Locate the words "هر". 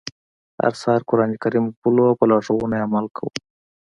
0.61-0.73